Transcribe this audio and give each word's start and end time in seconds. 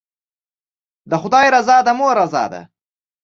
د 1.09 1.11
خدای 1.21 1.47
رضا 1.55 1.77
د 1.83 1.89
مور 1.99 2.13
رضا 2.21 2.43
کې 2.45 2.49
ده. 2.51 2.61